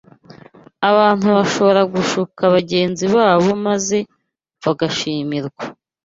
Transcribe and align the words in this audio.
Abantu 0.89 1.27
bashobora 1.37 1.81
gushuka 1.93 2.41
bagenzi 2.55 3.05
babo 3.15 3.49
maze 3.65 3.97
bagashimirwa 4.63 5.63